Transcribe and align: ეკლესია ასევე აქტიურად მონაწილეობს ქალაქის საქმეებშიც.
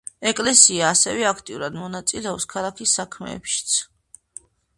ეკლესია 0.29 0.87
ასევე 0.91 1.27
აქტიურად 1.31 1.77
მონაწილეობს 1.81 2.49
ქალაქის 2.55 2.95
საქმეებშიც. 3.01 3.79